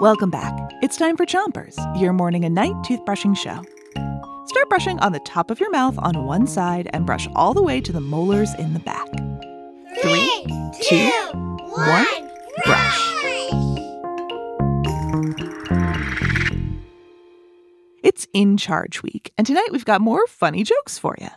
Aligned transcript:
Welcome 0.00 0.30
back. 0.30 0.52
It's 0.80 0.96
time 0.96 1.16
for 1.16 1.26
Chompers, 1.26 1.76
your 2.00 2.12
morning 2.12 2.44
and 2.44 2.54
night 2.54 2.74
toothbrushing 2.84 3.36
show. 3.36 3.62
Start 4.46 4.68
brushing 4.68 4.98
on 5.00 5.10
the 5.12 5.18
top 5.20 5.50
of 5.50 5.58
your 5.58 5.70
mouth 5.70 5.98
on 5.98 6.24
one 6.24 6.46
side 6.46 6.88
and 6.92 7.04
brush 7.04 7.26
all 7.34 7.52
the 7.52 7.62
way 7.62 7.80
to 7.80 7.92
the 7.92 8.00
molars 8.00 8.54
in 8.54 8.74
the 8.74 8.80
back. 8.80 9.08
Three, 10.00 10.46
two, 10.80 11.10
one, 11.70 12.30
brush. 12.64 13.04
It's 18.04 18.26
In 18.32 18.56
Charge 18.56 19.02
Week, 19.02 19.32
and 19.36 19.46
tonight 19.46 19.68
we've 19.72 19.84
got 19.84 20.00
more 20.00 20.26
funny 20.28 20.62
jokes 20.62 20.96
for 20.96 21.16
you. 21.20 21.28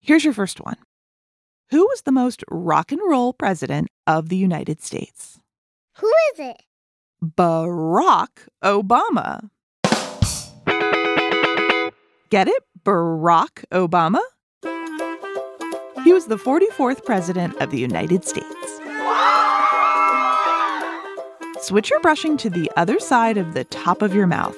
Here's 0.00 0.24
your 0.24 0.32
first 0.32 0.60
one 0.60 0.76
Who 1.70 1.82
was 1.82 2.02
the 2.02 2.12
most 2.12 2.44
rock 2.48 2.92
and 2.92 3.00
roll 3.04 3.32
president 3.32 3.88
of 4.06 4.28
the 4.28 4.36
United 4.36 4.80
States? 4.80 5.40
Who 6.00 6.12
is 6.32 6.40
it? 6.40 6.62
Barack 7.22 8.48
Obama. 8.64 9.50
Get 12.30 12.48
it? 12.48 12.62
Barack 12.82 13.64
Obama? 13.70 14.20
He 16.04 16.14
was 16.14 16.26
the 16.26 16.38
44th 16.38 17.04
President 17.04 17.54
of 17.60 17.70
the 17.70 17.78
United 17.78 18.24
States. 18.24 18.46
Switch 21.60 21.90
your 21.90 22.00
brushing 22.00 22.38
to 22.38 22.48
the 22.48 22.70
other 22.78 22.98
side 22.98 23.36
of 23.36 23.52
the 23.52 23.64
top 23.64 24.00
of 24.00 24.14
your 24.14 24.26
mouth 24.26 24.56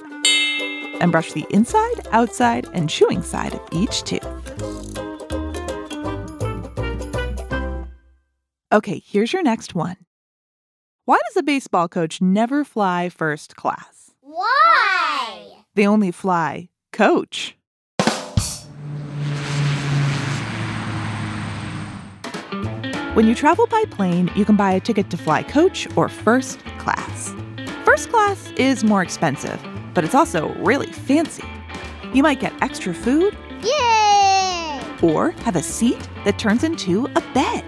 and 1.00 1.10
brush 1.10 1.32
the 1.32 1.44
inside, 1.50 2.06
outside, 2.12 2.68
and 2.72 2.88
chewing 2.88 3.22
side 3.22 3.54
of 3.54 3.60
each 3.72 4.04
tooth. 4.04 4.22
Okay, 8.72 9.02
here's 9.04 9.32
your 9.32 9.42
next 9.42 9.74
one. 9.74 9.96
Why 11.04 11.18
does 11.26 11.36
a 11.36 11.42
baseball 11.42 11.88
coach 11.88 12.22
never 12.22 12.62
fly 12.62 13.08
first 13.08 13.56
class? 13.56 14.12
Why? 14.20 15.64
They 15.74 15.84
only 15.84 16.12
fly 16.12 16.68
coach. 16.92 17.56
When 23.14 23.26
you 23.26 23.34
travel 23.34 23.66
by 23.66 23.84
plane, 23.90 24.30
you 24.36 24.44
can 24.44 24.54
buy 24.54 24.70
a 24.70 24.80
ticket 24.80 25.10
to 25.10 25.16
fly 25.16 25.42
coach 25.42 25.88
or 25.96 26.08
first 26.08 26.64
class. 26.78 27.34
First 27.84 28.10
class 28.10 28.52
is 28.56 28.84
more 28.84 29.02
expensive, 29.02 29.60
but 29.94 30.04
it's 30.04 30.14
also 30.14 30.54
really 30.60 30.92
fancy. 30.92 31.48
You 32.14 32.22
might 32.22 32.38
get 32.38 32.52
extra 32.62 32.94
food 32.94 33.36
Yay! 33.64 34.80
or 35.02 35.32
have 35.42 35.56
a 35.56 35.62
seat 35.64 36.08
that 36.24 36.38
turns 36.38 36.62
into 36.62 37.06
a 37.16 37.20
bed. 37.34 37.64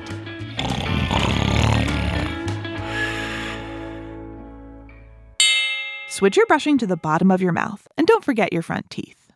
Switch 6.14 6.36
your 6.36 6.46
brushing 6.46 6.78
to 6.78 6.86
the 6.86 6.96
bottom 6.96 7.32
of 7.32 7.42
your 7.42 7.50
mouth 7.50 7.88
and 7.98 8.06
don't 8.06 8.22
forget 8.22 8.52
your 8.52 8.62
front 8.62 8.88
teeth. 8.88 9.32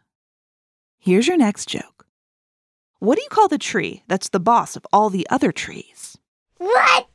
Here's 0.96 1.26
your 1.26 1.36
next 1.36 1.68
joke. 1.68 2.06
What 3.00 3.16
do 3.16 3.22
you 3.22 3.28
call 3.28 3.48
the 3.48 3.58
tree 3.58 4.04
that's 4.06 4.28
the 4.28 4.38
boss 4.38 4.76
of 4.76 4.86
all 4.92 5.10
the 5.10 5.26
other 5.28 5.50
trees? 5.50 6.18
What? 6.58 7.08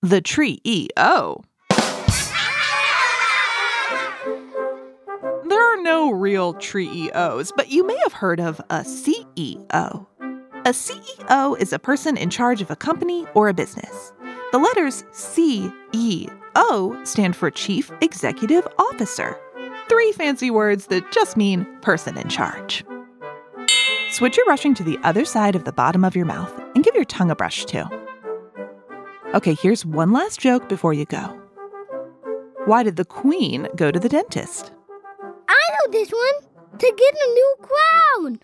The 0.00 0.22
tree 0.22 0.58
EO. 0.66 1.44
There 5.50 5.74
are 5.74 5.82
no 5.82 6.10
real 6.10 6.54
tree 6.54 6.88
EOs, 6.90 7.52
but 7.54 7.68
you 7.68 7.86
may 7.86 7.98
have 8.04 8.14
heard 8.14 8.40
of 8.40 8.58
a 8.70 8.84
CEO. 8.84 10.06
A 10.64 10.70
CEO 10.70 11.60
is 11.60 11.74
a 11.74 11.78
person 11.78 12.16
in 12.16 12.30
charge 12.30 12.62
of 12.62 12.70
a 12.70 12.76
company 12.76 13.26
or 13.34 13.50
a 13.50 13.54
business. 13.54 14.14
The 14.52 14.58
letters 14.58 15.04
C, 15.12 15.70
E, 15.92 16.26
O 16.56 16.98
stand 17.04 17.36
for 17.36 17.50
Chief 17.50 17.90
Executive 18.00 18.66
Officer. 18.78 19.38
Three 19.88 20.12
fancy 20.12 20.50
words 20.50 20.86
that 20.86 21.10
just 21.12 21.36
mean 21.36 21.66
person 21.82 22.16
in 22.16 22.28
charge. 22.28 22.84
Switch 24.10 24.36
your 24.36 24.46
brushing 24.46 24.74
to 24.74 24.82
the 24.82 24.98
other 25.02 25.24
side 25.24 25.56
of 25.56 25.64
the 25.64 25.72
bottom 25.72 26.04
of 26.04 26.14
your 26.14 26.26
mouth 26.26 26.52
and 26.74 26.84
give 26.84 26.94
your 26.94 27.04
tongue 27.04 27.30
a 27.30 27.36
brush 27.36 27.64
too. 27.64 27.84
Okay, 29.34 29.54
here's 29.54 29.84
one 29.84 30.12
last 30.12 30.38
joke 30.38 30.68
before 30.68 30.94
you 30.94 31.04
go. 31.04 31.40
Why 32.66 32.82
did 32.82 32.96
the 32.96 33.04
Queen 33.04 33.68
go 33.76 33.90
to 33.90 33.98
the 33.98 34.08
dentist? 34.08 34.72
I 35.48 35.60
know 35.70 35.92
this 35.92 36.10
one. 36.10 36.50
To 36.78 36.94
get 36.96 37.14
a 37.14 37.32
new 37.32 37.54
crown. 37.60 38.40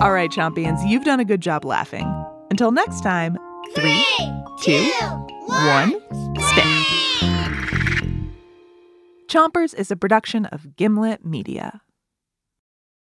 All 0.00 0.12
right, 0.12 0.30
champions, 0.30 0.84
you've 0.84 1.04
done 1.04 1.20
a 1.20 1.24
good 1.24 1.40
job 1.40 1.64
laughing. 1.64 2.06
Until 2.50 2.72
next 2.72 3.02
time, 3.02 3.36
three, 3.74 4.04
two, 4.62 4.90
one, 5.46 6.00
spit. 6.40 6.64
Chompers 9.28 9.74
is 9.74 9.90
a 9.90 9.96
production 9.96 10.46
of 10.46 10.76
Gimlet 10.76 11.24
Media. 11.24 11.82